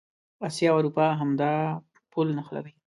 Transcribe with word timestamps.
اسیا 0.45 0.69
او 0.71 0.77
اروپا 0.79 1.05
همدا 1.19 1.51
پل 2.11 2.27
نښلوي. 2.37 2.73